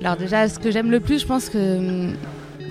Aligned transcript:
Alors 0.00 0.16
déjà, 0.16 0.48
ce 0.48 0.58
que 0.58 0.70
j'aime 0.70 0.90
le 0.90 1.00
plus, 1.00 1.20
je 1.20 1.26
pense 1.26 1.48
que 1.48 2.10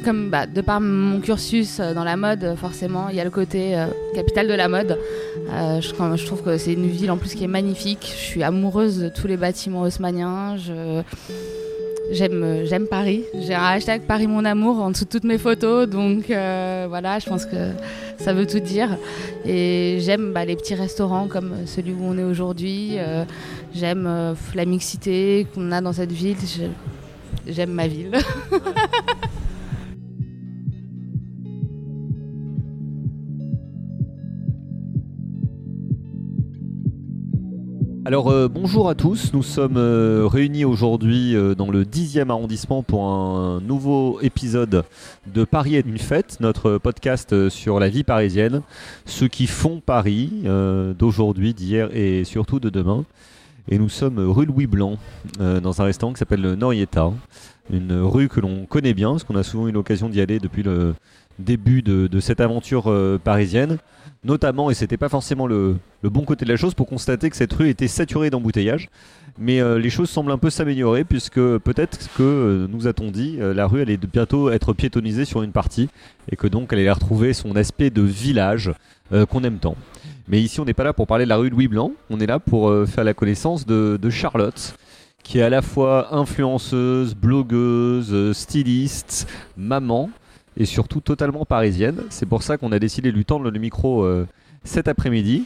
comme 0.03 0.29
bah, 0.29 0.45
de 0.45 0.61
par 0.61 0.79
mon 0.79 1.19
cursus 1.19 1.79
dans 1.79 2.03
la 2.03 2.15
mode, 2.15 2.55
forcément, 2.55 3.09
il 3.09 3.15
y 3.15 3.19
a 3.19 3.23
le 3.23 3.29
côté 3.29 3.75
capitale 4.15 4.47
de 4.47 4.53
la 4.53 4.67
mode. 4.67 4.97
je, 5.47 6.25
trouve 6.25 6.41
que 6.41 6.57
c'est 6.57 6.73
une 6.73 6.87
ville 6.87 7.11
en 7.11 7.17
plus 7.17 7.35
qui 7.35 7.43
est 7.43 7.47
magnifique. 7.47 8.11
Je 8.15 8.23
suis 8.23 8.43
amoureuse 8.43 8.99
de 8.99 9.09
tous 9.09 9.27
les 9.27 9.37
bâtiments 9.37 9.81
haussmanniens. 9.81 10.55
J'aime, 12.11 12.87
Paris. 12.89 13.23
J'ai 13.35 13.53
un 13.53 13.63
hashtag 13.63 14.01
Paris 14.01 14.25
mon 14.25 14.43
amour 14.43 14.81
en 14.81 14.89
dessous 14.89 15.05
de 15.05 15.09
toutes 15.09 15.25
mes 15.25 15.37
photos, 15.37 15.87
donc 15.87 16.31
euh, 16.31 16.87
voilà, 16.89 17.19
je 17.19 17.27
pense 17.27 17.45
que 17.45 17.71
ça 18.17 18.33
veut 18.33 18.47
tout 18.47 18.59
dire. 18.59 18.97
Et 19.45 19.97
j'aime 19.99 20.33
bah, 20.33 20.43
les 20.43 20.55
petits 20.55 20.73
restaurants 20.73 21.27
comme 21.27 21.67
celui 21.67 21.91
où 21.91 21.99
on 22.01 22.17
est 22.17 22.23
aujourd'hui. 22.23 22.95
Euh, 22.97 23.25
j'aime 23.75 24.05
euh, 24.07 24.33
la 24.55 24.65
mixité 24.65 25.45
qu'on 25.53 25.71
a 25.71 25.81
dans 25.81 25.93
cette 25.93 26.11
ville. 26.11 26.37
J'aime 27.47 27.71
ma 27.71 27.87
ville. 27.87 28.17
Alors 38.09 38.29
euh, 38.29 38.47
bonjour 38.47 38.89
à 38.89 38.95
tous, 38.95 39.33
nous 39.33 39.43
sommes 39.43 39.77
euh, 39.77 40.25
réunis 40.25 40.65
aujourd'hui 40.65 41.35
euh, 41.35 41.53
dans 41.53 41.69
le 41.69 41.83
10e 41.83 42.31
arrondissement 42.31 42.81
pour 42.81 43.05
un 43.05 43.61
nouveau 43.61 44.19
épisode 44.21 44.83
de 45.31 45.43
Paris 45.43 45.75
est 45.75 45.85
une 45.85 45.99
fête, 45.99 46.37
notre 46.39 46.79
podcast 46.79 47.49
sur 47.49 47.79
la 47.79 47.87
vie 47.87 48.03
parisienne, 48.03 48.63
ceux 49.05 49.27
qui 49.27 49.45
font 49.45 49.79
Paris 49.79 50.31
d'aujourd'hui, 50.97 51.53
d'hier 51.53 51.89
et 51.93 52.23
surtout 52.23 52.59
de 52.59 52.71
demain. 52.71 53.05
Et 53.69 53.77
nous 53.77 53.89
sommes 53.89 54.19
rue 54.19 54.45
Louis 54.45 54.67
Blanc, 54.67 54.97
dans 55.39 55.81
un 55.81 55.85
restaurant 55.85 56.11
qui 56.13 56.19
s'appelle 56.19 56.41
le 56.41 56.55
Norietta, 56.55 57.11
une 57.71 58.01
rue 58.01 58.27
que 58.27 58.39
l'on 58.39 58.65
connaît 58.65 58.93
bien, 58.93 59.11
parce 59.11 59.23
qu'on 59.23 59.35
a 59.35 59.43
souvent 59.43 59.67
eu 59.67 59.71
l'occasion 59.71 60.09
d'y 60.09 60.21
aller 60.21 60.39
depuis 60.39 60.63
le 60.63 60.95
début 61.37 61.81
de 61.81 62.19
cette 62.19 62.41
aventure 62.41 62.91
parisienne 63.23 63.77
notamment, 64.23 64.69
et 64.69 64.73
c'était 64.73 64.97
pas 64.97 65.09
forcément 65.09 65.47
le, 65.47 65.77
bon 66.03 66.21
côté 66.21 66.45
de 66.45 66.51
la 66.51 66.57
chose, 66.57 66.73
pour 66.73 66.87
constater 66.87 67.29
que 67.29 67.35
cette 67.35 67.53
rue 67.53 67.69
était 67.69 67.87
saturée 67.87 68.29
d'embouteillages. 68.29 68.89
Mais 69.37 69.61
euh, 69.61 69.79
les 69.79 69.89
choses 69.89 70.09
semblent 70.09 70.31
un 70.31 70.37
peu 70.37 70.49
s'améliorer, 70.49 71.05
puisque 71.05 71.35
peut-être 71.35 71.97
que, 72.15 72.23
euh, 72.23 72.67
nous 72.69 72.87
a-t-on 72.87 73.11
dit, 73.11 73.37
euh, 73.39 73.53
la 73.53 73.67
rue 73.67 73.81
allait 73.81 73.97
bientôt 73.97 74.49
être 74.49 74.73
piétonisée 74.73 75.25
sur 75.25 75.41
une 75.43 75.51
partie, 75.51 75.89
et 76.29 76.35
que 76.35 76.47
donc 76.47 76.73
elle 76.73 76.79
allait 76.79 76.91
retrouver 76.91 77.33
son 77.33 77.55
aspect 77.55 77.89
de 77.89 78.01
village 78.01 78.71
qu'on 79.31 79.43
aime 79.43 79.57
tant. 79.57 79.75
Mais 80.29 80.41
ici, 80.41 80.59
on 80.59 80.65
n'est 80.65 80.73
pas 80.73 80.83
là 80.83 80.93
pour 80.93 81.07
parler 81.07 81.25
de 81.25 81.29
la 81.29 81.37
rue 81.37 81.49
Louis 81.49 81.67
Blanc, 81.67 81.91
on 82.09 82.19
est 82.19 82.27
là 82.27 82.39
pour 82.39 82.71
faire 82.87 83.03
la 83.03 83.13
connaissance 83.13 83.65
de, 83.65 83.97
de 83.99 84.09
Charlotte, 84.09 84.75
qui 85.23 85.39
est 85.39 85.41
à 85.43 85.49
la 85.49 85.61
fois 85.61 86.15
influenceuse, 86.15 87.15
blogueuse, 87.15 88.31
styliste, 88.33 89.27
maman, 89.57 90.09
et 90.59 90.65
surtout 90.65 90.99
totalement 91.01 91.45
parisienne. 91.45 92.03
C'est 92.09 92.25
pour 92.25 92.43
ça 92.43 92.57
qu'on 92.57 92.71
a 92.71 92.79
décidé 92.79 93.11
de 93.11 93.17
lui 93.17 93.25
tendre 93.25 93.49
le 93.49 93.59
micro 93.59 94.03
euh, 94.03 94.27
cet 94.63 94.87
après-midi. 94.87 95.45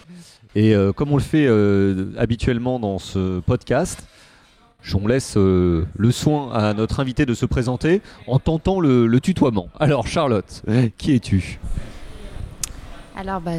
Et 0.56 0.76
euh, 0.76 0.92
comme 0.92 1.12
on 1.12 1.18
le 1.18 1.22
fait 1.22 1.46
euh, 1.48 2.12
habituellement 2.18 2.80
dans 2.80 3.00
ce 3.00 3.40
podcast, 3.40 4.08
on 4.94 5.08
laisse 5.08 5.38
le 5.38 6.12
soin 6.12 6.52
à 6.52 6.74
notre 6.74 7.00
invité 7.00 7.26
de 7.26 7.34
se 7.34 7.46
présenter 7.46 8.02
en 8.28 8.38
tentant 8.38 8.82
le, 8.82 9.20
tutoiement. 9.22 9.70
Alors 9.80 10.08
Charlotte, 10.08 10.62
qui 10.98 11.16
es-tu? 11.16 11.60
Alors 13.16 13.40
bah, 13.40 13.54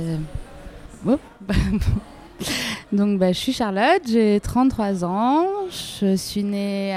donc 2.92 3.19
bah, 3.19 3.33
je 3.33 3.38
suis 3.38 3.52
Charlotte, 3.52 4.02
j'ai 4.06 4.41
33 4.41 5.05
ans, 5.05 5.47
je 5.70 6.16
suis 6.16 6.42
née 6.42 6.97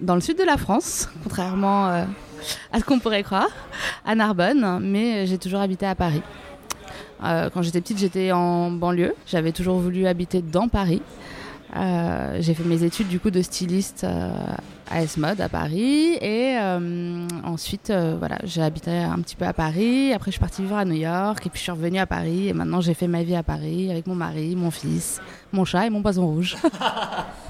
dans 0.00 0.14
le 0.14 0.20
sud 0.20 0.38
de 0.38 0.44
la 0.44 0.56
France, 0.56 1.08
contrairement 1.22 1.86
à 1.86 2.78
ce 2.78 2.84
qu'on 2.84 2.98
pourrait 2.98 3.22
croire, 3.22 3.50
à 4.04 4.14
Narbonne, 4.14 4.80
mais 4.82 5.26
j'ai 5.26 5.38
toujours 5.38 5.60
habité 5.60 5.86
à 5.86 5.94
Paris. 5.94 6.22
Euh, 7.24 7.50
quand 7.52 7.62
j'étais 7.62 7.80
petite, 7.80 7.98
j'étais 7.98 8.32
en 8.32 8.70
banlieue. 8.70 9.14
J'avais 9.26 9.52
toujours 9.52 9.78
voulu 9.78 10.06
habiter 10.06 10.42
dans 10.42 10.68
Paris. 10.68 11.02
Euh, 11.76 12.38
j'ai 12.40 12.54
fait 12.54 12.64
mes 12.64 12.82
études 12.82 13.08
du 13.08 13.20
coup 13.20 13.30
de 13.30 13.42
styliste 13.42 14.04
euh, 14.04 14.32
à 14.90 15.02
S-Mode 15.02 15.40
à 15.40 15.48
Paris. 15.48 16.18
Et 16.20 16.56
ensuite 17.44 17.92
voilà 18.18 18.38
j'ai 18.44 18.62
habité 18.62 18.90
un 18.90 19.18
petit 19.20 19.36
peu 19.36 19.44
à 19.44 19.52
Paris. 19.52 20.12
Après 20.12 20.30
je 20.30 20.32
suis 20.32 20.40
partie 20.40 20.62
vivre 20.62 20.76
à 20.76 20.84
New 20.84 20.94
York. 20.94 21.46
Et 21.46 21.50
puis 21.50 21.58
je 21.58 21.64
suis 21.64 21.72
revenue 21.72 21.98
à 21.98 22.06
Paris. 22.06 22.48
Et 22.48 22.52
maintenant 22.52 22.80
j'ai 22.80 22.94
fait 22.94 23.08
ma 23.08 23.22
vie 23.22 23.36
à 23.36 23.42
Paris 23.42 23.90
avec 23.90 24.06
mon 24.06 24.14
mari, 24.14 24.56
mon 24.56 24.70
fils, 24.70 25.20
mon 25.52 25.64
chat 25.64 25.86
et 25.86 25.90
mon 25.90 26.02
poisson 26.02 26.26
rouge. 26.26 26.56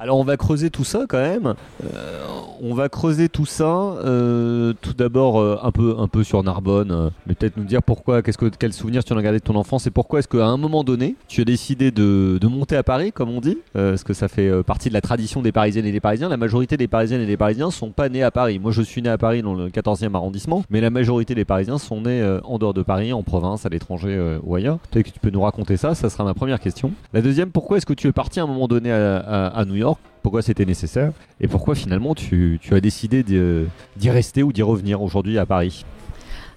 Alors 0.00 0.18
on 0.18 0.24
va 0.24 0.36
creuser 0.36 0.70
tout 0.70 0.84
ça 0.84 1.06
quand 1.08 1.18
même. 1.18 1.54
Euh, 1.82 2.24
on 2.62 2.72
va 2.72 2.88
creuser 2.88 3.28
tout 3.28 3.46
ça. 3.46 3.66
Euh, 3.66 4.72
tout 4.80 4.94
d'abord 4.94 5.40
euh, 5.40 5.58
un 5.60 5.72
peu 5.72 5.96
un 5.98 6.06
peu 6.06 6.22
sur 6.22 6.40
Narbonne, 6.44 7.10
mais 7.26 7.34
peut-être 7.34 7.56
nous 7.56 7.64
dire 7.64 7.82
pourquoi, 7.82 8.22
qu'est-ce 8.22 8.38
que 8.38 8.46
tu 8.46 9.12
en 9.12 9.16
as 9.16 9.22
gardé 9.22 9.40
de 9.40 9.44
ton 9.44 9.56
enfance 9.56 9.88
et 9.88 9.90
pourquoi 9.90 10.20
est-ce 10.20 10.28
qu'à 10.28 10.46
un 10.46 10.56
moment 10.56 10.84
donné 10.84 11.16
tu 11.26 11.40
as 11.40 11.44
décidé 11.44 11.90
de, 11.90 12.38
monter 12.48 12.76
à 12.76 12.84
Paris 12.84 13.10
comme 13.10 13.30
on 13.30 13.40
dit, 13.40 13.58
parce 13.72 14.04
que 14.04 14.12
ça 14.12 14.28
fait 14.28 14.62
partie 14.62 14.88
de 14.88 14.94
la 14.94 15.00
tradition 15.00 15.42
des 15.42 15.50
Parisiennes 15.50 15.86
et 15.86 15.92
des 15.92 16.00
Parisiens? 16.00 16.28
La 16.28 16.36
majorité 16.36 16.76
des 16.76 16.86
Parisiennes 16.88 17.20
et 17.20 17.26
des 17.26 17.36
Parisiens 17.36 17.72
sont 17.72 17.90
pas 17.90 18.08
nés 18.08 18.22
à 18.22 18.30
Paris. 18.30 18.60
Moi 18.60 18.70
je 18.70 18.82
suis 18.82 19.02
né 19.02 19.08
à 19.08 19.18
Paris 19.18 19.42
dans 19.42 19.54
le 19.54 19.68
14e 19.68 20.14
arrondissement, 20.14 20.62
mais 20.70 20.80
la 20.80 20.90
majorité 20.90 21.34
des 21.34 21.44
Parisiens 21.44 21.78
sont 21.78 22.02
nés 22.02 22.38
en 22.44 22.58
dehors 22.58 22.74
de 22.74 22.82
Paris, 22.82 23.12
en 23.12 23.24
province, 23.24 23.66
à 23.66 23.68
l'étranger 23.68 24.38
ou 24.44 24.54
ailleurs. 24.54 24.78
Peut-être 24.90 25.06
que 25.06 25.10
tu 25.10 25.18
peux 25.18 25.30
nous 25.30 25.42
raconter 25.42 25.76
ça. 25.76 25.96
Ça 25.96 26.08
sera 26.08 26.22
ma 26.22 26.34
première 26.34 26.60
question. 26.60 26.92
La 27.12 27.20
deuxième, 27.20 27.50
pourquoi 27.50 27.78
est-ce 27.78 27.86
que 27.86 27.94
tu 27.94 28.06
es 28.06 28.12
parti 28.12 28.38
à 28.38 28.44
un 28.44 28.46
moment 28.46 28.68
donné 28.68 28.92
à 28.92 29.64
New 29.66 29.74
York? 29.74 29.87
Pourquoi 30.22 30.42
c'était 30.42 30.64
nécessaire 30.64 31.12
et 31.40 31.48
pourquoi 31.48 31.74
finalement 31.74 32.14
tu, 32.14 32.60
as 32.70 32.80
décidé 32.80 33.22
d'y 33.22 34.10
rester 34.10 34.42
ou 34.42 34.52
d'y 34.52 34.62
revenir 34.62 35.02
aujourd'hui 35.02 35.38
à 35.38 35.46
Paris 35.46 35.84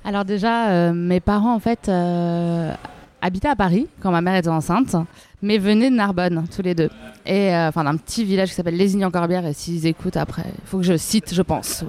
Alors 0.04 0.26
déjà, 0.26 0.70
euh, 0.70 0.94
mes 0.94 1.20
parents 1.20 1.54
en 1.56 1.60
fait 1.60 1.88
euh, 1.90 2.74
habitaient 3.22 3.50
à 3.50 3.56
Paris 3.56 3.88
quand 4.02 4.12
ma 4.12 4.22
mère 4.22 4.36
était 4.36 4.50
enceinte, 4.50 4.96
mais 5.42 5.58
venaient 5.58 5.90
de 5.90 5.96
Narbonne 5.96 6.46
tous 6.54 6.62
les 6.62 6.76
deux. 6.76 6.90
Et 7.26 7.56
euh, 7.56 7.72
d'un 7.72 7.98
petit 7.98 8.24
village 8.24 8.50
qui 8.50 8.56
s'appelle 8.56 8.78
Lézignan-Corbière 8.78 9.46
et 9.46 9.54
s'ils 9.54 9.86
écoutent 9.86 10.18
après, 10.18 10.46
il 10.48 10.68
faut 10.68 10.78
que 10.78 10.84
je 10.84 10.98
cite, 10.98 11.34
je 11.34 11.42
pense. 11.42 11.84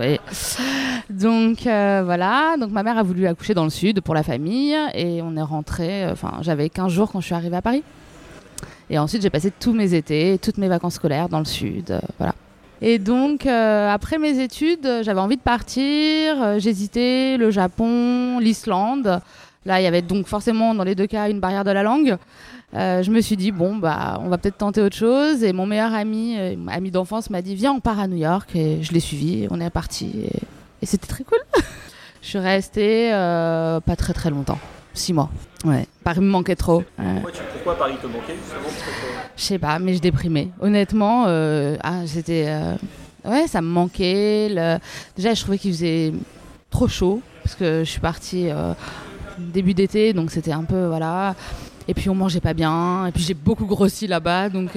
Donc 1.11 1.63
voilà, 1.63 2.57
donc 2.59 2.71
ma 2.71 2.83
mère 2.83 2.99
a 2.99 3.03
voulu 3.03 3.27
accoucher 3.27 3.55
dans 3.55 3.65
le 3.65 3.71
sud 3.71 4.01
pour 4.01 4.15
la 4.15 4.23
famille 4.23 4.77
et 4.95 5.21
on 5.23 5.37
est 5.37 5.43
rentré, 5.43 6.07
enfin 6.11 6.39
j'avais 6.43 6.69
15 6.69 6.93
jours 6.93 7.11
quand 7.13 7.21
je 7.21 7.27
suis 7.27 7.35
arrivée 7.35 7.57
à 7.57 7.63
Paris. 7.63 7.83
Et 8.91 8.99
ensuite, 8.99 9.23
j'ai 9.23 9.31
passé 9.31 9.53
tous 9.59 9.73
mes 9.73 9.95
étés, 9.95 10.39
toutes 10.41 10.59
mes 10.59 10.69
vacances 10.69 10.95
scolaires 10.95 11.29
dans 11.29 11.39
le 11.39 11.45
sud. 11.45 11.91
Euh, 11.91 12.01
voilà. 12.19 12.35
Et 12.81 12.99
donc, 12.99 13.47
euh, 13.47 13.89
après 13.89 14.19
mes 14.19 14.43
études, 14.43 15.01
j'avais 15.03 15.21
envie 15.21 15.37
de 15.37 15.43
partir. 15.43 16.43
Euh, 16.43 16.59
j'hésitais, 16.59 17.37
le 17.37 17.51
Japon, 17.51 18.39
l'Islande. 18.39 19.21
Là, 19.65 19.81
il 19.81 19.85
y 19.85 19.87
avait 19.87 20.03
donc 20.03 20.27
forcément 20.27 20.75
dans 20.75 20.83
les 20.85 20.95
deux 20.95 21.07
cas 21.07 21.31
une 21.31 21.39
barrière 21.39 21.65
de 21.65 21.71
la 21.71 21.85
langue. 21.85 22.17
je 22.75 23.11
me 23.11 23.21
suis 23.21 23.37
dit, 23.37 23.53
bon, 23.53 23.77
bah, 23.77 24.21
on 24.25 24.29
va 24.29 24.37
peut-être 24.39 24.59
tenter 24.59 24.83
autre 24.83 24.97
chose. 24.97 25.45
Et 25.45 25.53
mon 25.53 25.67
meilleur 25.67 25.95
ami, 25.95 26.37
ami 26.69 26.91
d'enfance, 26.91 27.31
m'a 27.31 27.43
dit, 27.43 27.55
viens, 27.55 27.73
on 27.73 27.81
part 27.81 28.01
à 28.01 28.09
New 28.09 28.17
York. 28.17 28.57
Et 28.57 28.83
je 28.83 28.93
l'ai 28.93 28.99
suivi, 28.99 29.47
on 29.51 29.61
est 29.61 29.71
parti. 29.71 30.25
Et, 30.25 30.41
et 30.83 30.87
c'était 30.87 31.07
très 31.07 31.23
cool. 31.23 31.39
je 32.23 32.29
suis 32.29 32.39
restée 32.41 33.11
pas 33.13 33.97
très 33.97 34.13
très 34.13 34.31
longtemps 34.31 34.59
six 34.95 35.13
mois. 35.13 35.31
Ouais. 35.65 35.87
Paris 36.03 36.21
me 36.21 36.29
manquait 36.29 36.57
trop. 36.57 36.83
Pourquoi, 37.53 37.77
Paris 37.77 37.95
te 38.01 38.07
manquait 38.07 38.37
Je 39.37 39.43
sais 39.43 39.59
pas, 39.59 39.79
mais 39.79 39.95
je 39.95 40.01
déprimais. 40.01 40.49
Honnêtement, 40.61 41.25
euh, 41.29 41.77
ah, 41.83 42.07
c'était. 42.07 42.47
Euh, 42.49 42.75
ouais, 43.25 43.47
ça 43.47 43.61
me 43.61 43.69
manquait. 43.69 44.49
Déjà, 45.17 45.35
je 45.35 45.41
trouvais 45.43 45.59
qu'il 45.59 45.73
faisait 45.73 46.13
trop 46.71 46.89
chaud 46.89 47.21
parce 47.43 47.55
que 47.55 47.85
je 47.85 47.91
suis 47.91 48.01
partie 48.01 48.51
euh, 48.51 48.73
début 49.39 49.75
d'été, 49.75 50.13
donc 50.13 50.31
c'était 50.31 50.53
un 50.53 50.65
peu 50.65 50.87
voilà. 50.87 51.35
Et 51.87 51.95
puis 51.95 52.09
on 52.09 52.15
mangeait 52.15 52.41
pas 52.41 52.55
bien. 52.55 53.07
Et 53.07 53.13
puis 53.13 53.23
j'ai 53.23 53.35
beaucoup 53.35 53.67
grossi 53.67 54.07
là-bas, 54.07 54.49
donc 54.49 54.75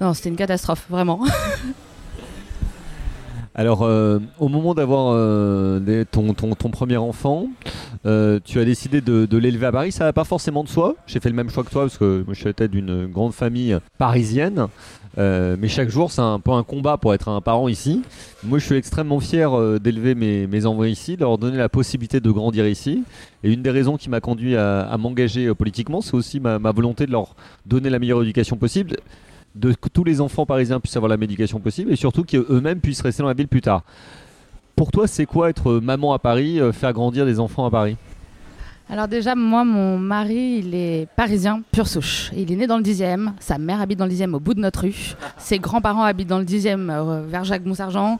non, 0.00 0.12
c'était 0.12 0.28
une 0.28 0.36
catastrophe 0.36 0.84
vraiment. 0.90 1.20
Alors, 3.58 3.84
euh, 3.84 4.18
au 4.38 4.48
moment 4.48 4.74
d'avoir 4.74 5.14
euh, 5.14 6.04
ton, 6.10 6.34
premier 6.70 6.98
enfant, 6.98 7.48
euh, 8.04 8.38
tu 8.44 8.60
as 8.60 8.66
décidé 8.66 9.00
de, 9.00 9.38
l'élever 9.38 9.64
à 9.64 9.72
Paris. 9.72 9.92
Ça 9.92 10.04
va 10.04 10.12
pas 10.12 10.24
forcément 10.24 10.62
de 10.62 10.68
soi. 10.68 10.94
J'ai 11.06 11.20
fait 11.20 11.30
le 11.30 11.34
même 11.34 11.48
choix 11.48 11.64
que 11.64 11.70
toi 11.70 11.84
parce 11.84 11.96
que 11.96 12.22
moi, 12.26 12.34
je 12.34 12.40
suis 12.40 12.68
d'une 12.68 13.06
grande 13.06 13.32
famille 13.32 13.78
parisienne. 13.96 14.66
mais 15.16 15.68
chaque 15.68 15.88
jour, 15.88 16.12
c'est 16.12 16.20
un 16.20 16.38
peu 16.38 16.50
un 16.50 16.64
combat 16.64 16.98
pour 16.98 17.14
être 17.14 17.30
un 17.30 17.40
parent 17.40 17.68
ici. 17.68 18.02
Moi, 18.44 18.58
je 18.58 18.66
suis 18.66 18.74
extrêmement 18.74 19.20
fier 19.20 19.80
d'élever 19.80 20.14
mes, 20.14 20.66
enfants 20.66 20.84
ici, 20.84 21.16
de 21.16 21.22
leur 21.22 21.38
donner 21.38 21.56
la 21.56 21.70
possibilité 21.70 22.20
de 22.20 22.30
grandir 22.30 22.66
ici. 22.68 23.04
Et 23.42 23.50
une 23.50 23.62
des 23.62 23.70
raisons 23.70 23.96
qui 23.96 24.10
m'a 24.10 24.20
conduit 24.20 24.54
à, 24.54 24.94
m'engager 24.98 25.54
politiquement, 25.54 26.02
c'est 26.02 26.14
aussi 26.14 26.40
ma, 26.40 26.58
ma 26.58 26.72
volonté 26.72 27.06
de 27.06 27.12
leur 27.12 27.34
donner 27.64 27.88
la 27.88 27.98
meilleure 27.98 28.22
éducation 28.22 28.58
possible 28.58 28.96
de 29.56 29.74
tous 29.92 30.04
les 30.04 30.20
enfants 30.20 30.46
parisiens 30.46 30.80
puissent 30.80 30.96
avoir 30.96 31.08
la 31.10 31.16
médication 31.16 31.58
possible 31.60 31.92
et 31.92 31.96
surtout 31.96 32.24
qu'eux-mêmes 32.24 32.80
puissent 32.80 33.00
rester 33.00 33.22
dans 33.22 33.28
la 33.28 33.34
ville 33.34 33.48
plus 33.48 33.62
tard. 33.62 33.82
Pour 34.76 34.90
toi, 34.90 35.06
c'est 35.06 35.24
quoi 35.24 35.48
être 35.48 35.74
maman 35.74 36.12
à 36.12 36.18
Paris, 36.18 36.60
euh, 36.60 36.72
faire 36.72 36.92
grandir 36.92 37.24
des 37.24 37.40
enfants 37.40 37.64
à 37.64 37.70
Paris? 37.70 37.96
Alors 38.88 39.08
déjà, 39.08 39.34
moi, 39.34 39.64
mon 39.64 39.98
mari, 39.98 40.62
il 40.62 40.74
est 40.74 41.08
parisien, 41.16 41.62
pure 41.72 41.88
souche. 41.88 42.30
Il 42.36 42.52
est 42.52 42.56
né 42.56 42.66
dans 42.66 42.76
le 42.76 42.84
10e, 42.84 43.32
sa 43.40 43.58
mère 43.58 43.80
habite 43.80 43.98
dans 43.98 44.06
le 44.06 44.12
10e 44.12 44.34
au 44.34 44.38
bout 44.38 44.54
de 44.54 44.60
notre 44.60 44.82
rue, 44.82 45.14
ses 45.38 45.58
grands-parents 45.58 46.04
habitent 46.04 46.28
dans 46.28 46.38
le 46.38 46.44
10e 46.44 46.90
euh, 46.90 47.22
vers 47.26 47.44
Jacques-Moussargent. 47.44 48.18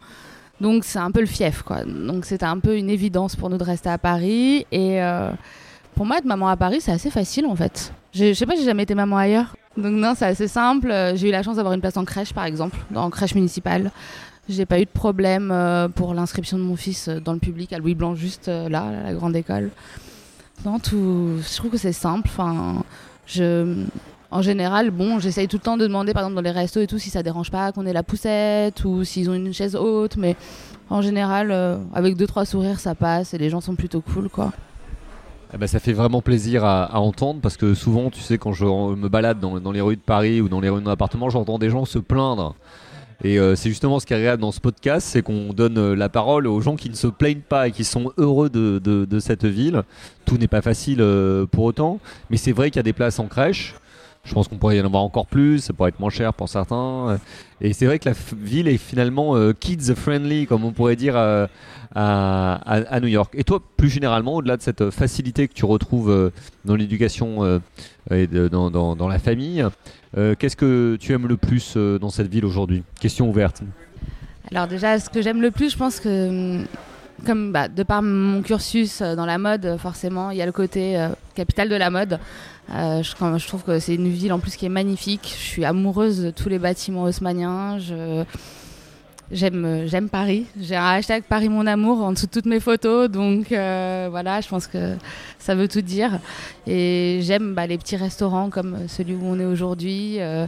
Donc 0.61 0.85
c'est 0.85 0.99
un 0.99 1.11
peu 1.11 1.21
le 1.21 1.27
fief, 1.27 1.63
quoi. 1.63 1.85
Donc 1.85 2.25
c'était 2.25 2.47
un 2.47 2.59
peu 2.59 2.77
une 2.77 2.91
évidence 2.91 3.37
pour 3.37 3.51
nous 3.51 3.59
de 3.59 3.65
rester 3.65 3.91
à 3.91 3.99
Paris. 3.99 4.67
Et 4.73 5.03
euh, 5.03 5.31
pour 5.95 6.07
moi, 6.07 6.19
être 6.19 6.25
maman 6.25 6.49
à 6.49 6.57
Paris, 6.57 6.81
c'est 6.81 6.93
assez 6.93 7.11
facile 7.11 7.47
en 7.47 7.55
fait. 7.55 7.93
Je 8.13 8.33
sais 8.33 8.47
pas, 8.47 8.55
j'ai 8.57 8.65
jamais 8.65 8.85
été 8.85 8.95
maman 8.95 9.19
ailleurs. 9.19 9.55
Donc 9.77 9.93
non, 9.93 10.15
c'est 10.17 10.27
assez 10.27 10.49
simple. 10.49 10.93
J'ai 11.15 11.29
eu 11.29 11.31
la 11.31 11.43
chance 11.43 11.57
d'avoir 11.57 11.75
une 11.75 11.81
place 11.81 11.97
en 11.97 12.05
crèche, 12.05 12.33
par 12.33 12.45
exemple, 12.45 12.77
en 12.95 13.11
crèche 13.11 13.35
municipale. 13.35 13.91
J'ai 14.49 14.65
pas 14.65 14.81
eu 14.81 14.85
de 14.85 14.91
problème 14.91 15.51
euh, 15.51 15.89
pour 15.89 16.15
l'inscription 16.15 16.57
de 16.57 16.63
mon 16.63 16.77
fils 16.77 17.09
dans 17.09 17.33
le 17.33 17.41
public 17.41 17.73
à 17.73 17.79
Louis 17.79 17.95
Blanc, 17.95 18.15
juste 18.15 18.49
là, 18.49 18.85
à 18.85 19.03
la 19.03 19.15
grande 19.15 19.35
école. 19.35 19.71
Non, 20.65 20.79
tout. 20.79 21.39
Je 21.43 21.57
trouve 21.57 21.71
que 21.71 21.79
c'est 21.79 21.93
simple. 21.93 22.31
En 24.31 24.43
général, 24.43 24.91
bon, 24.91 25.19
j'essaye 25.19 25.47
tout 25.47 25.57
le 25.57 25.63
temps 25.63 25.77
de 25.77 25.87
demander, 25.87 26.13
par 26.13 26.23
exemple, 26.23 26.35
dans 26.35 26.43
les 26.43 26.51
restos 26.51 26.81
et 26.81 26.87
tout, 26.87 26.99
si 26.99 27.11
ça 27.11 27.23
dérange 27.23 27.51
pas 27.51 27.71
qu'on 27.73 27.87
ait 27.87 27.93
la 27.93 28.03
poussette 28.03 28.85
ou 28.85 29.05
s'ils 29.05 29.31
ont 29.31 29.35
une 29.35 29.53
chaise 29.53 29.77
haute, 29.77 30.17
mais 30.17 30.37
en 30.91 31.01
général, 31.01 31.51
euh, 31.51 31.79
avec 31.95 32.17
deux 32.17 32.27
trois 32.27 32.45
sourires, 32.45 32.81
ça 32.81 32.95
passe 32.95 33.35
et 33.35 33.39
les 33.39 33.51
gens 33.51 33.61
sont 33.61 33.77
plutôt 33.77 34.01
cool, 34.01 34.29
quoi. 34.29 34.53
Eh 35.55 35.59
ben, 35.59 35.67
ça 35.67 35.79
fait 35.79 35.93
vraiment 35.93 36.23
plaisir 36.23 36.65
à, 36.65 36.99
entendre 36.99 37.41
parce 37.41 37.57
que 37.57 37.75
souvent, 37.75 38.11
tu 38.11 38.21
sais, 38.21 38.37
quand 38.37 38.53
je 38.53 38.65
me 38.65 39.09
balade 39.09 39.39
dans, 39.39 39.73
les 39.73 39.81
rues 39.81 39.97
de 39.97 40.01
Paris 40.01 40.41
ou 40.41 40.49
dans 40.49 40.61
les 40.61 40.69
rues 40.69 40.81
de 40.81 40.85
mon 40.85 40.91
appartement, 40.91 41.31
j'entends 41.31 41.59
des 41.59 41.71
gens 41.71 41.85
se 41.85 41.99
plaindre 41.99 42.55
et 43.25 43.39
euh, 43.39 43.57
c'est 43.57 43.71
justement 43.71 43.99
ce 43.99 44.07
qui 44.07 44.13
est 44.13 44.17
agréable 44.17 44.43
dans 44.43 44.53
ce 44.53 44.61
podcast, 44.61 45.07
c'est 45.11 45.23
qu'on 45.23 45.53
donne 45.53 45.79
euh, 45.79 45.97
la 45.97 46.09
parole 46.09 46.47
aux 46.47 46.61
gens 46.61 46.77
qui 46.77 46.91
ne 46.91 46.95
se 46.95 47.07
plaignent 47.07 47.41
pas 47.41 47.69
et 47.69 47.73
qui 47.73 47.85
sont 47.85 48.13
heureux 48.19 48.51
de, 48.51 48.79
de, 48.79 49.19
cette 49.21 49.47
ville. 49.47 49.83
Tout 50.27 50.37
n'est 50.37 50.49
pas 50.49 50.61
facile 50.61 50.99
euh, 51.01 51.47
pour 51.47 51.65
autant, 51.65 51.99
mais 52.29 52.37
c'est 52.37 52.53
vrai 52.53 52.71
qu'il 52.71 52.79
y 52.79 52.81
a 52.81 52.85
des 52.85 52.93
places 52.93 53.19
en 53.19 53.27
crèche. 53.27 53.75
Je 54.27 54.35
pense 54.35 54.49
qu'on 54.49 54.57
pourrait 54.57 54.77
y 54.77 54.81
en 54.81 54.85
avoir 54.85 55.03
encore 55.03 55.27
plus, 55.27 55.61
ça 55.61 55.73
pourrait 55.73 55.89
être 55.89 56.01
moins 56.01 56.11
cher 56.11 56.35
pour 56.35 56.49
certains. 56.49 57.19
Et 57.63 57.73
c'est 57.73 57.87
vrai 57.87 57.99
que 57.99 58.09
la 58.09 58.15
ville 58.37 58.69
est 58.69 58.77
finalement 58.77 59.35
kids 59.53 59.95
friendly, 59.95 60.47
comme 60.47 60.65
on 60.65 60.73
pourrait 60.73 60.97
dire 60.97 61.17
à, 61.17 61.49
à, 61.95 63.01
New 63.01 63.07
York. 63.07 63.33
Et 63.37 63.45
toi, 63.45 63.63
plus 63.77 63.89
généralement, 63.89 64.35
au-delà 64.35 64.57
de 64.57 64.63
cette 64.63 64.91
facilité 64.91 65.47
que 65.47 65.55
tu 65.55 65.65
retrouves 65.65 66.33
dans 66.65 66.75
l'éducation 66.75 67.61
et 68.11 68.27
dans, 68.27 69.09
la 69.09 69.19
famille, 69.19 69.65
euh, 70.17 70.35
qu'est-ce 70.39 70.57
que 70.57 70.97
tu 70.99 71.13
aimes 71.13 71.27
le 71.27 71.37
plus 71.37 71.75
euh, 71.77 71.99
dans 71.99 72.09
cette 72.09 72.29
ville 72.29 72.45
aujourd'hui? 72.45 72.83
Question 73.01 73.29
ouverte. 73.29 73.63
Alors 74.51 74.67
déjà, 74.67 74.99
ce 74.99 75.11
que 75.11 75.21
j'aime 75.21 75.43
le 75.43 75.51
plus, 75.51 75.73
je 75.73 75.77
pense 75.77 76.01
que 76.01 76.29
hum, 76.29 76.67
comme 77.25 77.53
bah, 77.53 77.69
de 77.69 77.83
par 77.83 78.03
mon 78.03 78.43
cursus 78.43 79.01
euh, 79.01 79.15
dans 79.15 79.27
la 79.27 79.39
mode, 79.39 79.77
forcément, 79.79 80.31
il 80.31 80.39
y 80.39 80.43
a 80.43 80.47
le 80.47 80.53
côté 80.53 80.99
capitale 81.35 81.69
de 81.69 81.77
la 81.77 81.91
mode. 81.91 82.19
je, 82.69 83.47
trouve 83.47 83.63
que 83.63 83.79
c'est 83.79 83.95
une 83.95 84.09
ville 84.09 84.33
en 84.33 84.39
plus 84.39 84.57
qui 84.57 84.67
est 84.67 84.71
magnifique. 84.71 85.35
Je 85.39 85.45
suis 85.45 85.65
amoureuse 85.65 86.23
de 86.23 86.31
tous 86.31 86.49
les 86.49 86.59
bâtiments 86.59 87.05
haussmanniens. 87.05 87.79
J'aime 89.33 89.65
euh, 89.65 90.09
Paris. 90.11 90.47
J'ai 90.61 90.77
un 90.77 90.85
hashtag 90.85 91.25
Paris 91.25 91.49
mon 91.49 91.67
amour 91.67 92.01
en 92.01 92.13
dessous 92.13 92.27
de 92.27 92.31
toutes 92.31 92.47
mes 92.47 92.61
photos, 92.61 93.11
donc 93.11 93.51
euh, 93.51 94.07
voilà, 94.09 94.41
je 94.41 94.49
pense 94.49 94.69
que 94.69 94.95
ça 95.41 95.57
veut 95.57 95.67
tout 95.67 95.81
dire. 95.81 96.21
Et 96.67 97.19
j'aime 97.23 97.55
bah, 97.55 97.67
les 97.67 97.77
petits 97.77 97.97
restaurants 97.97 98.51
comme 98.51 98.87
celui 98.87 99.15
où 99.15 99.23
on 99.25 99.41
est 99.41 99.45
aujourd'hui. 99.45 100.21
Euh, 100.21 100.47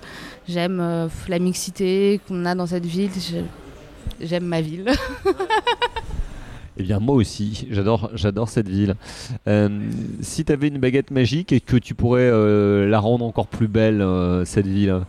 j'aime 0.48 1.08
la 1.28 1.38
mixité 1.40 2.20
qu'on 2.28 2.44
a 2.44 2.54
dans 2.54 2.66
cette 2.66 2.86
ville. 2.86 3.10
J'aime 4.20 4.44
ma 4.44 4.60
ville. 4.60 4.92
Eh 6.78 6.82
bien, 6.82 7.00
moi 7.00 7.16
aussi, 7.16 7.66
j'adore, 7.70 8.48
cette 8.48 8.68
ville. 8.68 8.94
si 10.20 10.44
tu 10.44 10.52
avais 10.52 10.68
une 10.68 10.78
baguette 10.78 11.10
magique 11.10 11.52
et 11.52 11.60
que 11.60 11.76
tu 11.76 11.94
pourrais 11.94 12.30
la 12.86 13.00
rendre 13.00 13.24
encore 13.24 13.48
plus 13.48 13.68
belle, 13.68 14.04
cette 14.44 14.66
ville, 14.66 15.00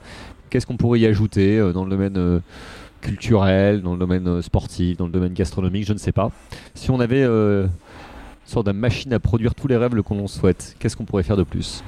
qu'est-ce 0.49 0.65
qu'on 0.65 0.77
pourrait 0.77 0.99
y 0.99 1.05
ajouter 1.05 1.59
dans 1.73 1.83
le 1.83 1.91
domaine 1.91 2.41
culturel, 3.01 3.81
dans 3.81 3.93
le 3.93 3.99
domaine 3.99 4.27
euh, 4.27 4.41
sportif, 4.41 4.97
dans 4.97 5.05
le 5.05 5.11
domaine 5.11 5.33
gastronomique, 5.33 5.85
je 5.85 5.93
ne 5.93 5.97
sais 5.97 6.11
pas. 6.11 6.31
Si 6.73 6.91
on 6.91 6.99
avait 6.99 7.23
euh, 7.23 7.63
une 7.63 7.69
sorte 8.45 8.67
de 8.67 8.71
machine 8.71 9.13
à 9.13 9.19
produire 9.19 9.55
tous 9.55 9.67
les 9.67 9.77
rêves 9.77 10.01
que 10.01 10.13
l'on 10.13 10.27
souhaite, 10.27 10.75
qu'est-ce 10.79 10.95
qu'on 10.95 11.05
pourrait 11.05 11.23
faire 11.23 11.37
de 11.37 11.43
plus? 11.43 11.83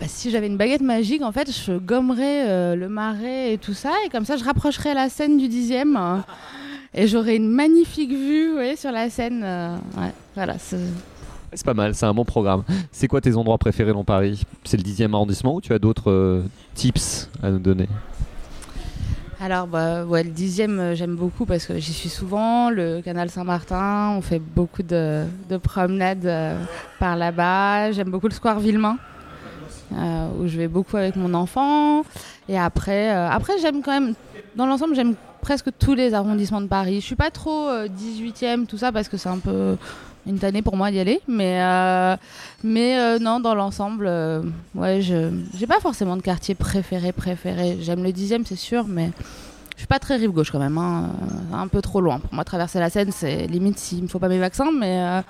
Bah, 0.00 0.06
si 0.08 0.30
j'avais 0.30 0.46
une 0.46 0.56
baguette 0.56 0.82
magique, 0.82 1.22
en 1.22 1.32
fait, 1.32 1.50
je 1.50 1.72
gommerais 1.78 2.48
euh, 2.48 2.76
le 2.76 2.88
marais 2.88 3.52
et 3.54 3.58
tout 3.58 3.74
ça, 3.74 3.92
et 4.06 4.08
comme 4.08 4.24
ça, 4.24 4.36
je 4.36 4.44
rapprocherais 4.44 4.94
la 4.94 5.08
scène 5.08 5.38
du 5.38 5.48
dixième, 5.48 5.96
et 6.94 7.06
j'aurais 7.06 7.36
une 7.36 7.48
magnifique 7.48 8.10
vue 8.10 8.76
sur 8.76 8.92
la 8.92 9.10
scène. 9.10 9.44
voilà. 10.34 10.56
C'est 10.58 11.66
pas 11.66 11.74
mal, 11.74 11.94
c'est 11.94 12.06
un 12.06 12.14
bon 12.14 12.24
programme. 12.24 12.64
C'est 12.90 13.08
quoi 13.08 13.20
tes 13.20 13.36
endroits 13.36 13.58
préférés 13.58 13.92
dans 13.92 14.04
Paris? 14.04 14.42
C'est 14.64 14.76
le 14.76 14.82
dixième 14.82 15.14
arrondissement 15.14 15.56
ou 15.56 15.60
tu 15.60 15.72
as 15.72 15.78
d'autres 15.78 16.42
tips 16.74 17.28
à 17.42 17.50
nous 17.50 17.58
donner? 17.58 17.88
Alors, 19.42 19.66
bah, 19.66 20.04
ouais, 20.04 20.22
le 20.22 20.30
dixième, 20.30 20.78
euh, 20.78 20.94
j'aime 20.94 21.16
beaucoup 21.16 21.46
parce 21.46 21.66
que 21.66 21.76
j'y 21.76 21.92
suis 21.92 22.08
souvent. 22.08 22.70
Le 22.70 23.00
canal 23.00 23.28
Saint-Martin, 23.28 24.14
on 24.16 24.20
fait 24.20 24.38
beaucoup 24.38 24.84
de, 24.84 25.26
promenades 25.60 26.26
euh, 26.26 26.62
par 27.00 27.16
là-bas. 27.16 27.90
J'aime 27.90 28.08
beaucoup 28.08 28.28
le 28.28 28.34
square 28.34 28.60
Villemain, 28.60 28.98
euh, 29.94 30.28
où 30.38 30.46
je 30.46 30.56
vais 30.56 30.68
beaucoup 30.68 30.96
avec 30.96 31.16
mon 31.16 31.34
enfant. 31.34 32.04
Et 32.48 32.56
après, 32.56 33.10
après 33.10 33.54
j'aime 33.60 33.82
quand 33.82 33.90
même, 33.90 34.14
dans 34.54 34.66
l'ensemble, 34.66 34.94
j'aime 34.94 35.16
presque 35.42 35.68
tous 35.78 35.94
les 35.94 36.14
arrondissements 36.14 36.62
de 36.62 36.68
Paris. 36.68 37.00
Je 37.00 37.06
suis 37.06 37.16
pas 37.16 37.30
trop 37.30 37.68
18e, 37.70 38.66
tout 38.66 38.78
ça, 38.78 38.92
parce 38.92 39.08
que 39.08 39.18
c'est 39.18 39.28
un 39.28 39.38
peu 39.38 39.76
une 40.26 40.38
tannée 40.38 40.62
pour 40.62 40.76
moi 40.76 40.90
d'y 40.90 40.98
aller. 40.98 41.20
Mais, 41.28 41.60
euh, 41.60 42.16
mais 42.62 42.98
euh, 42.98 43.18
non, 43.18 43.40
dans 43.40 43.54
l'ensemble, 43.54 44.06
euh, 44.06 44.42
je 44.74 45.30
j'ai 45.56 45.66
pas 45.66 45.80
forcément 45.80 46.16
de 46.16 46.22
quartier 46.22 46.54
préféré, 46.54 47.12
préféré. 47.12 47.78
J'aime 47.80 48.02
le 48.02 48.12
dixième, 48.12 48.46
c'est 48.46 48.56
sûr, 48.56 48.86
mais 48.86 49.10
je 49.74 49.80
suis 49.80 49.86
pas 49.86 49.98
très 49.98 50.16
rive 50.16 50.30
gauche 50.30 50.50
quand 50.50 50.58
même. 50.58 50.78
Hein. 50.78 51.10
Un 51.52 51.68
peu 51.68 51.82
trop 51.82 52.00
loin. 52.00 52.18
Pour 52.18 52.34
moi, 52.34 52.44
traverser 52.44 52.78
la 52.78 52.90
Seine, 52.90 53.12
c'est 53.12 53.46
limite 53.46 53.78
s'il 53.78 54.02
me 54.02 54.08
faut 54.08 54.18
pas 54.18 54.28
mes 54.28 54.38
vaccins. 54.38 54.70
Mais, 54.72 55.22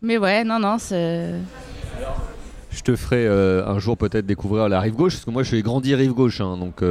mais 0.00 0.18
ouais, 0.18 0.44
non, 0.44 0.58
non, 0.58 0.78
c'est. 0.78 1.30
Je 2.72 2.80
te 2.80 2.96
ferai 2.96 3.26
un 3.28 3.78
jour 3.78 3.96
peut-être 3.96 4.26
découvrir 4.26 4.68
la 4.68 4.80
rive 4.80 4.94
gauche, 4.94 5.14
parce 5.14 5.24
que 5.24 5.30
moi 5.30 5.42
je 5.42 5.48
suis 5.48 5.62
grandi 5.62 5.94
rive 5.94 6.14
gauche, 6.14 6.40
hein. 6.40 6.56
donc 6.56 6.82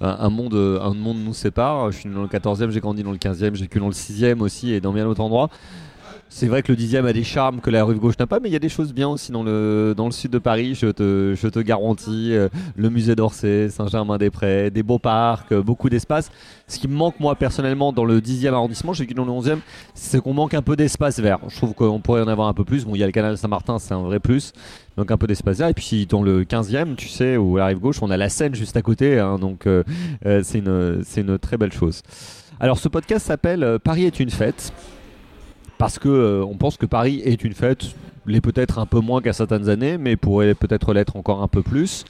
un, 0.00 0.30
monde, 0.30 0.54
un 0.54 0.94
monde 0.94 1.18
nous 1.24 1.34
sépare. 1.34 1.90
Je 1.90 1.98
suis 1.98 2.10
dans 2.10 2.22
le 2.22 2.28
14e, 2.28 2.70
j'ai 2.70 2.80
grandi 2.80 3.02
dans 3.02 3.12
le 3.12 3.16
15e, 3.16 3.54
j'ai 3.54 3.62
vécu 3.62 3.80
dans 3.80 3.88
le 3.88 3.94
6e 3.94 4.40
aussi 4.40 4.72
et 4.72 4.80
dans 4.80 4.92
bien 4.92 5.04
d'autres 5.04 5.22
endroits. 5.22 5.48
C'est 6.36 6.48
vrai 6.48 6.64
que 6.64 6.72
le 6.72 6.76
dixième 6.76 7.06
a 7.06 7.12
des 7.12 7.22
charmes 7.22 7.60
que 7.60 7.70
la 7.70 7.84
rive 7.84 8.00
gauche 8.00 8.18
n'a 8.18 8.26
pas, 8.26 8.40
mais 8.40 8.48
il 8.48 8.52
y 8.52 8.56
a 8.56 8.58
des 8.58 8.68
choses 8.68 8.92
bien 8.92 9.08
aussi 9.08 9.30
dans 9.30 9.44
le, 9.44 9.94
sud 10.10 10.32
de 10.32 10.40
Paris, 10.40 10.74
je 10.74 10.88
te, 10.88 11.60
garantis. 11.60 12.34
Euh, 12.34 12.48
le 12.74 12.90
musée 12.90 13.14
d'Orsay, 13.14 13.68
Saint-Germain-des-Prés, 13.68 14.72
des 14.72 14.82
beaux 14.82 14.98
parcs, 14.98 15.52
euh, 15.52 15.62
beaucoup 15.62 15.88
d'espace. 15.88 16.32
Ce 16.66 16.80
qui 16.80 16.88
me 16.88 16.96
manque, 16.96 17.20
moi, 17.20 17.36
personnellement, 17.36 17.92
dans 17.92 18.04
le 18.04 18.20
dixième 18.20 18.52
arrondissement, 18.52 18.92
j'ai 18.92 19.04
vécu 19.04 19.14
dans 19.14 19.24
le 19.24 19.30
onzième, 19.30 19.60
c'est 19.94 20.20
qu'on 20.20 20.34
manque 20.34 20.54
un 20.54 20.62
peu 20.62 20.74
d'espace 20.74 21.20
vert. 21.20 21.38
Je 21.46 21.56
trouve 21.56 21.72
qu'on 21.72 22.00
pourrait 22.00 22.22
en 22.22 22.28
avoir 22.28 22.48
un 22.48 22.52
peu 22.52 22.64
plus. 22.64 22.84
Bon, 22.84 22.96
il 22.96 22.98
y 22.98 23.04
a 23.04 23.06
le 23.06 23.12
canal 23.12 23.38
Saint-Martin, 23.38 23.78
c'est 23.78 23.94
un 23.94 24.02
vrai 24.02 24.18
plus. 24.18 24.52
Donc 24.96 25.12
un 25.12 25.16
peu 25.16 25.28
d'espace 25.28 25.58
vert. 25.58 25.68
Et 25.68 25.74
puis 25.74 26.04
dans 26.06 26.24
le 26.24 26.42
15e, 26.42 26.96
tu 26.96 27.06
sais, 27.06 27.36
où 27.36 27.58
la 27.58 27.66
rive 27.66 27.78
gauche, 27.78 28.02
on 28.02 28.10
a 28.10 28.16
la 28.16 28.28
Seine 28.28 28.56
juste 28.56 28.76
à 28.76 28.82
côté. 28.82 29.20
Hein. 29.20 29.38
donc 29.38 29.68
euh, 29.68 29.84
c'est 30.42 30.58
une 30.58 31.38
très 31.38 31.58
belle 31.58 31.72
chose. 31.72 32.02
Alors 32.58 32.78
ce 32.78 32.88
podcast 32.88 33.24
s'appelle 33.24 33.78
Paris 33.84 34.04
est 34.04 34.18
une 34.18 34.30
fête 34.30 34.72
parce 35.78 35.98
que 35.98 36.08
euh, 36.08 36.44
on 36.44 36.56
pense 36.56 36.76
que 36.76 36.86
Paris 36.86 37.20
est 37.24 37.44
une 37.44 37.54
fête, 37.54 37.84
l'est 38.26 38.40
peut-être 38.40 38.78
un 38.78 38.86
peu 38.86 39.00
moins 39.00 39.20
qu'à 39.20 39.32
certaines 39.32 39.68
années, 39.68 39.98
mais 39.98 40.16
pourrait 40.16 40.54
peut-être 40.54 40.92
l'être 40.92 41.16
encore 41.16 41.42
un 41.42 41.48
peu 41.48 41.62
plus. 41.62 42.04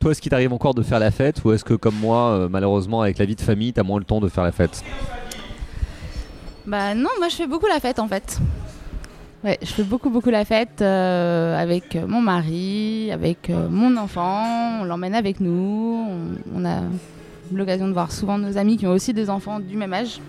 Toi, 0.00 0.10
est-ce 0.10 0.20
qu'il 0.20 0.30
t'arrive 0.30 0.52
encore 0.52 0.74
de 0.74 0.82
faire 0.82 0.98
la 0.98 1.10
fête 1.10 1.42
ou 1.44 1.52
est-ce 1.52 1.64
que 1.64 1.74
comme 1.74 1.94
moi, 1.96 2.30
euh, 2.30 2.48
malheureusement, 2.50 3.00
avec 3.00 3.18
la 3.18 3.24
vie 3.24 3.36
de 3.36 3.40
famille, 3.40 3.72
t'as 3.72 3.84
moins 3.84 3.98
le 3.98 4.04
temps 4.04 4.20
de 4.20 4.28
faire 4.28 4.44
la 4.44 4.52
fête? 4.52 4.82
Bah 6.66 6.94
non, 6.94 7.10
moi 7.18 7.28
je 7.28 7.36
fais 7.36 7.46
beaucoup 7.46 7.66
la 7.66 7.78
fête 7.78 7.98
en 7.98 8.08
fait. 8.08 8.38
Ouais, 9.44 9.58
je 9.60 9.68
fais 9.68 9.82
beaucoup 9.82 10.08
beaucoup 10.08 10.30
la 10.30 10.46
fête 10.46 10.80
euh, 10.80 11.56
avec 11.58 11.94
mon 12.08 12.22
mari, 12.22 13.10
avec 13.12 13.50
mon 13.50 13.98
enfant, 13.98 14.80
on 14.80 14.84
l'emmène 14.84 15.14
avec 15.14 15.40
nous, 15.40 16.08
on 16.54 16.64
a 16.64 16.80
l'occasion 17.52 17.86
de 17.86 17.92
voir 17.92 18.10
souvent 18.10 18.38
nos 18.38 18.56
amis 18.56 18.78
qui 18.78 18.86
ont 18.86 18.92
aussi 18.92 19.12
des 19.12 19.28
enfants 19.28 19.60
du 19.60 19.76
même 19.76 19.92
âge. 19.92 20.20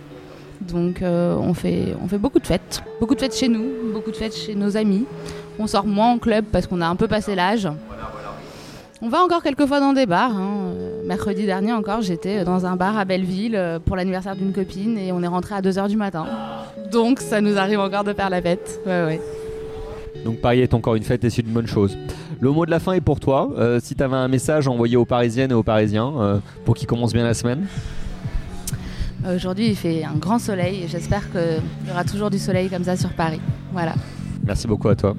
Donc 0.62 1.02
euh, 1.02 1.36
on, 1.36 1.54
fait, 1.54 1.96
beaucoup 2.18 2.40
de 2.40 2.48
fêtes. 2.48 2.84
Beaucoup 3.00 3.16
de 3.16 3.20
fêtes 3.20 3.36
chez 3.36 3.48
nous, 3.48 3.66
beaucoup 3.94 4.12
de 4.12 4.16
fêtes 4.16 4.36
chez 4.36 4.56
nos 4.56 4.78
amis. 4.78 5.06
On 5.60 5.68
sort 5.68 5.86
moins 5.86 6.12
en 6.12 6.18
club 6.18 6.46
parce 6.52 6.68
qu'on 6.68 6.82
a 6.82 6.88
un 6.88 6.96
peu 6.96 7.08
passé 7.08 7.36
l'âge. 7.36 7.68
On 9.02 9.10
va 9.10 9.22
encore 9.22 9.44
quelques 9.44 9.66
fois 9.66 9.80
dans 9.80 9.94
des 9.94 10.06
bars. 10.06 10.36
Hein. 10.36 10.72
Euh, 10.76 11.06
mercredi 11.06 11.46
dernier 11.46 11.74
encore, 11.74 12.02
j'étais 12.02 12.44
dans 12.44 12.66
un 12.66 12.76
bar 12.76 12.98
à 12.98 13.06
Belleville 13.06 13.56
euh, 13.56 13.80
pour 13.80 13.96
l'anniversaire 13.96 14.36
d'une 14.36 14.54
copine 14.54 14.98
et 14.98 15.12
on 15.12 15.22
est 15.22 15.28
rentré 15.28 15.56
à 15.56 15.62
2h 15.62 15.90
du 15.90 15.98
matin. 15.98 16.26
Donc 16.92 17.20
ça 17.20 17.42
nous 17.42 17.58
arrive 17.58 17.80
encore 17.80 18.04
de 18.04 18.14
faire 18.14 18.30
la 18.30 18.42
fête. 18.42 18.82
Donc 20.24 20.40
Paris 20.40 20.62
est 20.62 20.74
encore 20.74 20.96
une 20.96 21.04
fête 21.04 21.24
et 21.24 21.30
c'est 21.30 21.44
une 21.44 21.54
bonne 21.54 21.68
chose. 21.68 21.98
Le 22.40 22.50
mot 22.52 22.66
de 22.66 22.72
la 22.72 22.80
fin 22.80 22.94
est 22.94 23.02
pour 23.02 23.20
toi. 23.20 23.50
si 23.80 23.96
tu 23.96 24.04
avais 24.04 24.16
un 24.16 24.28
message 24.28 24.68
envoyé 24.68 24.98
aux 24.98 25.06
Parisiennes 25.06 25.52
et 25.52 25.56
aux 25.56 25.64
Parisiens 25.64 26.42
pour 26.64 26.76
qu'ils 26.76 26.88
commencent 26.88 27.14
bien 27.14 27.24
la 27.24 27.34
semaine 27.34 27.68
Aujourd'hui, 29.34 29.70
il 29.70 29.76
fait 29.76 30.04
un 30.04 30.16
grand 30.16 30.40
soleil 30.40 30.84
et 30.84 30.88
j'espère 30.88 31.32
qu'il 31.32 31.62
y 31.88 31.92
aura 31.92 32.04
toujours 32.04 32.30
du 32.30 32.38
soleil 32.38 32.70
comme 32.70 32.84
ça 32.84 32.96
sur 32.96 33.10
Paris. 33.14 33.42
Voilà. 33.72 33.96
Merci 34.46 34.68
beaucoup 34.68 34.90
à 34.90 34.96
toi. 34.96 35.16